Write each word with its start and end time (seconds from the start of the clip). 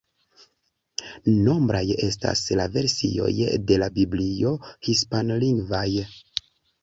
Nombraj 1.47 1.81
estas 2.07 2.41
la 2.61 2.65
versioj 2.79 3.29
de 3.71 3.77
la 3.83 3.91
Biblio 3.99 4.53
hispanlingvaj. 4.89 5.85